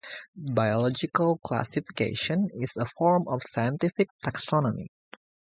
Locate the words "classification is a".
1.45-2.87